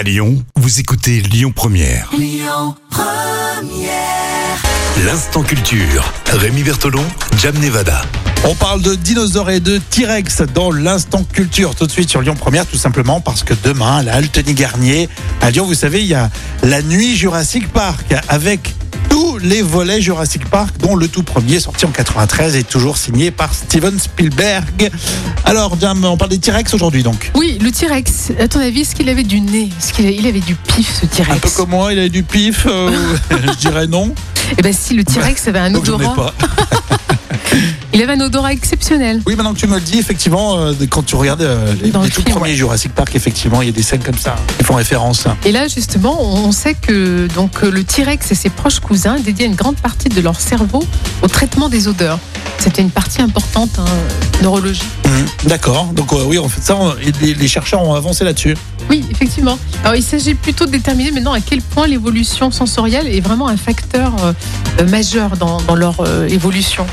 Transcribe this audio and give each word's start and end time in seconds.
À 0.00 0.02
Lyon, 0.02 0.42
vous 0.56 0.80
écoutez 0.80 1.20
Lyon 1.20 1.52
Première. 1.54 2.10
L'instant 5.04 5.42
culture. 5.42 6.10
Rémi 6.32 6.62
Bertolon, 6.62 7.04
Jam 7.36 7.54
Nevada. 7.58 8.00
On 8.44 8.54
parle 8.54 8.80
de 8.80 8.94
dinosaures 8.94 9.50
et 9.50 9.60
de 9.60 9.76
T-Rex 9.76 10.40
dans 10.54 10.72
l'instant 10.72 11.22
culture 11.22 11.74
tout 11.74 11.86
de 11.86 11.92
suite 11.92 12.08
sur 12.08 12.22
Lyon 12.22 12.34
Première 12.34 12.66
tout 12.66 12.78
simplement 12.78 13.20
parce 13.20 13.42
que 13.42 13.52
demain 13.62 13.98
à 13.98 14.02
la 14.02 14.14
Alteny 14.14 14.54
Garnier 14.54 15.10
à 15.42 15.50
Lyon 15.50 15.66
vous 15.66 15.74
savez 15.74 16.00
il 16.00 16.06
y 16.06 16.14
a 16.14 16.30
la 16.62 16.80
nuit 16.80 17.14
Jurassic 17.14 17.70
Park 17.70 18.14
avec 18.28 18.74
les 19.42 19.62
volets 19.62 20.00
Jurassic 20.00 20.44
Park 20.48 20.76
dont 20.78 20.96
le 20.96 21.08
tout 21.08 21.22
premier 21.22 21.60
sorti 21.60 21.86
en 21.86 21.90
93 21.90 22.56
est 22.56 22.68
toujours 22.68 22.96
signé 22.96 23.30
par 23.30 23.54
Steven 23.54 23.98
Spielberg. 23.98 24.90
Alors 25.44 25.76
on 25.82 26.16
parle 26.16 26.30
des 26.30 26.38
T-Rex 26.38 26.74
aujourd'hui 26.74 27.02
donc. 27.02 27.30
Oui, 27.34 27.58
le 27.60 27.70
T-Rex, 27.70 28.32
à 28.38 28.48
ton 28.48 28.60
avis, 28.60 28.82
est-ce 28.82 28.94
qu'il 28.94 29.08
avait 29.08 29.22
du 29.22 29.40
nez? 29.40 29.70
Est-ce 29.78 29.92
qu'il 29.92 30.10
il 30.10 30.26
avait 30.26 30.40
du 30.40 30.54
pif, 30.54 31.00
ce 31.00 31.06
T-Rex? 31.06 31.36
Un 31.36 31.38
peu 31.38 31.50
comme 31.50 31.70
moi 31.70 31.92
il 31.92 31.98
avait 31.98 32.08
du 32.08 32.22
pif 32.22 32.66
euh, 32.66 32.90
je 33.30 33.58
dirais 33.58 33.86
non. 33.86 34.14
Eh 34.58 34.62
ben 34.62 34.72
si, 34.72 34.94
le 34.94 35.04
T-Rex 35.04 35.48
avait 35.48 35.58
un 35.60 35.74
odorat. 35.74 36.34
Il 37.92 38.00
avait 38.02 38.12
un 38.12 38.20
odorat 38.20 38.52
exceptionnel. 38.52 39.20
Oui, 39.26 39.34
maintenant 39.34 39.52
que 39.52 39.58
tu 39.58 39.66
me 39.66 39.74
le 39.74 39.80
dis, 39.80 39.98
effectivement, 39.98 40.56
euh, 40.58 40.72
quand 40.88 41.02
tu 41.04 41.16
regardes 41.16 41.42
euh, 41.42 41.74
les, 41.82 41.90
Dans 41.90 42.02
les 42.02 42.08
le 42.08 42.12
tout 42.14 42.22
film, 42.22 42.36
premiers 42.36 42.50
ouais. 42.52 42.56
Jurassic 42.56 42.92
Park, 42.94 43.10
effectivement, 43.16 43.62
il 43.62 43.66
y 43.66 43.68
a 43.68 43.72
des 43.72 43.82
scènes 43.82 44.02
comme 44.02 44.16
ça 44.16 44.36
qui 44.58 44.64
font 44.64 44.74
référence. 44.74 45.24
Et 45.44 45.50
là, 45.50 45.66
justement, 45.66 46.22
on 46.22 46.52
sait 46.52 46.74
que 46.74 47.26
donc 47.34 47.64
euh, 47.64 47.70
le 47.70 47.82
T-Rex 47.82 48.30
et 48.30 48.34
ses 48.36 48.50
proches 48.50 48.78
cousins 48.78 49.18
dédiaient 49.18 49.46
une 49.46 49.56
grande 49.56 49.76
partie 49.76 50.08
de 50.08 50.20
leur 50.20 50.38
cerveau 50.40 50.84
au 51.22 51.26
traitement 51.28 51.68
des 51.68 51.88
odeurs. 51.88 52.18
C'était 52.58 52.82
une 52.82 52.90
partie 52.90 53.22
importante, 53.22 53.70
hein, 53.78 53.84
neurologique. 54.42 54.84
Mhm, 55.06 55.26
D'accord. 55.48 55.86
Donc 55.86 56.12
euh, 56.12 56.22
oui, 56.26 56.38
en 56.38 56.48
fait, 56.48 56.62
ça, 56.62 56.76
on- 56.76 56.92
et 56.98 57.10
les, 57.20 57.34
les 57.34 57.48
chercheurs 57.48 57.82
ont 57.82 57.94
avancé 57.94 58.22
là-dessus. 58.24 58.56
Oui, 58.88 59.04
effectivement. 59.10 59.58
Alors, 59.82 59.96
il 59.96 60.02
s'agit 60.02 60.34
plutôt 60.34 60.66
de 60.66 60.70
déterminer 60.70 61.10
maintenant 61.10 61.32
à 61.32 61.40
quel 61.40 61.60
point 61.62 61.86
l'évolution 61.86 62.50
sensorielle 62.50 63.06
est 63.08 63.20
vraiment 63.20 63.48
un 63.48 63.56
facteur 63.56 64.12
euh, 64.22 64.32
euh, 64.80 64.86
majeur 64.88 65.36
dans, 65.36 65.60
dans 65.62 65.74
leur 65.74 66.00
euh, 66.00 66.28
évolution. 66.28 66.86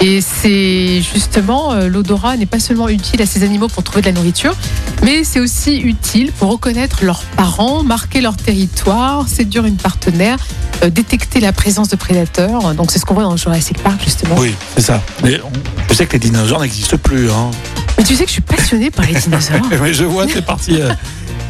Et 0.00 0.20
c'est 0.20 1.02
justement, 1.02 1.72
euh, 1.72 1.88
l'odorat 1.88 2.36
n'est 2.36 2.46
pas 2.46 2.60
seulement 2.60 2.88
utile 2.88 3.20
à 3.20 3.26
ces 3.26 3.42
animaux 3.42 3.66
pour 3.66 3.82
trouver 3.82 4.00
de 4.00 4.06
la 4.06 4.12
nourriture, 4.12 4.54
mais 5.02 5.24
c'est 5.24 5.40
aussi 5.40 5.76
utile 5.78 6.30
pour 6.32 6.52
reconnaître 6.52 7.04
leurs 7.04 7.22
parents, 7.36 7.82
marquer 7.82 8.20
leur 8.20 8.36
territoire, 8.36 9.26
séduire 9.28 9.64
une 9.64 9.76
partenaire, 9.76 10.38
euh, 10.84 10.90
détecter 10.90 11.40
la 11.40 11.52
présence 11.52 11.88
de 11.88 11.96
prédateurs. 11.96 12.74
Donc 12.74 12.92
c'est 12.92 13.00
ce 13.00 13.04
qu'on 13.04 13.14
voit 13.14 13.24
dans 13.24 13.36
Jurassic 13.36 13.82
Park, 13.82 14.00
justement. 14.04 14.36
Oui, 14.38 14.54
c'est 14.76 14.82
ça. 14.84 15.02
Mais 15.24 15.40
on- 15.44 15.50
je 15.90 15.94
sais 15.94 16.06
que 16.06 16.12
les 16.12 16.20
dinosaures 16.20 16.60
n'existent 16.60 16.96
plus. 16.98 17.28
Hein. 17.30 17.50
Mais 17.98 18.04
tu 18.04 18.14
sais 18.14 18.22
que 18.22 18.28
je 18.28 18.34
suis 18.34 18.40
passionnée 18.42 18.92
par 18.92 19.04
les 19.04 19.14
dinosaures. 19.18 19.62
Mais 19.82 19.92
je 19.94 20.04
vois, 20.04 20.26
c'est 20.32 20.44
parti 20.46 20.80
euh, 20.80 20.92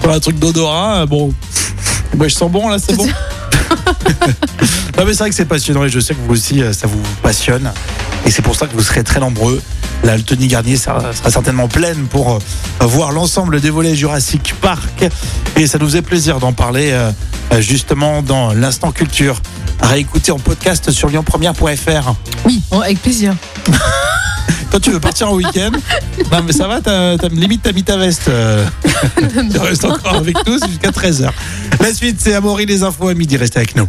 pour 0.00 0.10
un 0.10 0.20
truc 0.20 0.38
d'odorat. 0.38 1.04
Bon, 1.04 1.34
ouais, 2.16 2.30
je 2.30 2.34
sens 2.34 2.50
bon 2.50 2.66
là, 2.70 2.78
c'est 2.78 2.96
bon. 2.96 3.06
non, 4.96 5.04
mais 5.04 5.12
c'est 5.12 5.19
vrai 5.19 5.28
que 5.30 5.34
c'est 5.36 5.44
passionnant 5.44 5.84
et 5.84 5.91
je 5.91 6.00
sais 6.00 6.14
que 6.14 6.19
vous 6.26 6.32
aussi, 6.32 6.62
ça 6.72 6.86
vous 6.86 7.00
passionne. 7.22 7.70
Et 8.27 8.30
c'est 8.30 8.42
pour 8.42 8.56
ça 8.56 8.66
que 8.66 8.74
vous 8.74 8.83
serez 8.83 9.05
très 9.05 9.20
nombreux. 9.20 9.61
La 10.05 10.12
Altony 10.12 10.47
Garnier 10.48 10.77
sera, 10.77 11.12
sera 11.12 11.30
certainement 11.30 11.66
pleine 11.69 12.06
pour 12.06 12.34
euh, 12.36 12.84
voir 12.86 13.10
l'ensemble 13.12 13.60
des 13.60 13.70
volets 13.70 13.94
Jurassic 13.97 14.55
Park. 14.60 15.08
Et 15.56 15.66
ça 15.66 15.78
nous 15.78 15.88
fait 15.88 16.02
plaisir 16.02 16.38
d'en 16.38 16.52
parler 16.52 16.91
euh, 16.92 17.10
justement 17.60 18.22
dans 18.22 18.52
l'instant 18.52 18.92
culture. 18.92 19.41
À 19.80 19.88
réécouter 19.88 20.30
en 20.33 20.38
podcast 20.38 20.91
sur 20.91 21.08
lyonpremière.fr. 21.08 22.14
Oui, 22.44 22.62
bon, 22.70 22.80
avec 22.80 23.00
plaisir. 23.00 23.34
Toi, 24.70 24.80
tu 24.80 24.91
veux 24.91 25.00
partir 25.00 25.30
en 25.30 25.34
week-end 25.34 25.70
Non, 26.32 26.42
mais 26.47 26.53
ça 26.53 26.69
va, 26.69 26.80
t'as, 26.82 27.16
t'as- 27.16 27.28
limite, 27.28 27.62
t'as 27.62 27.72
mis 27.72 27.82
ta 27.84 27.97
veste. 27.97 28.28
euh, 28.28 28.66
tu 29.50 29.58
restes 29.58 29.84
encore 29.84 30.16
avec 30.16 30.36
nous 30.47 30.58
jusqu'à 30.69 30.91
13h. 30.91 31.30
La 31.80 31.94
suite, 31.94 32.16
c'est 32.20 32.34
Amaury, 32.34 32.66
les 32.66 32.82
infos 32.82 33.08
à 33.08 33.14
midi. 33.14 33.36
Restez 33.38 33.58
avec 33.58 33.75
nous. 33.77 33.88